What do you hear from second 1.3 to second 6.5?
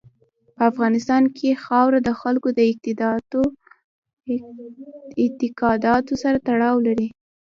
کې خاوره د خلکو د اعتقاداتو سره